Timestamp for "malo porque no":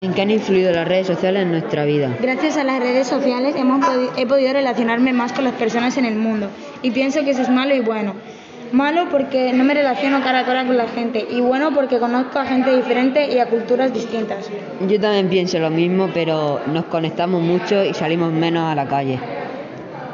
8.70-9.64